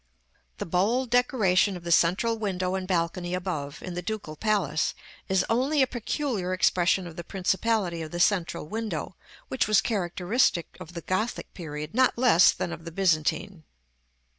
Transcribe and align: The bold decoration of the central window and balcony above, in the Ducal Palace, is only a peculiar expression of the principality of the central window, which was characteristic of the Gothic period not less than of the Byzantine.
The 0.57 0.65
bold 0.65 1.11
decoration 1.11 1.77
of 1.77 1.83
the 1.83 1.91
central 1.91 2.35
window 2.39 2.73
and 2.73 2.87
balcony 2.87 3.35
above, 3.35 3.83
in 3.83 3.93
the 3.93 4.01
Ducal 4.01 4.35
Palace, 4.35 4.95
is 5.29 5.45
only 5.47 5.83
a 5.83 5.85
peculiar 5.85 6.53
expression 6.53 7.05
of 7.05 7.17
the 7.17 7.23
principality 7.23 8.01
of 8.01 8.09
the 8.09 8.19
central 8.19 8.67
window, 8.67 9.15
which 9.47 9.67
was 9.67 9.79
characteristic 9.79 10.75
of 10.79 10.95
the 10.95 11.01
Gothic 11.01 11.53
period 11.53 11.93
not 11.93 12.17
less 12.17 12.51
than 12.51 12.73
of 12.73 12.83
the 12.83 12.91
Byzantine. 12.91 13.63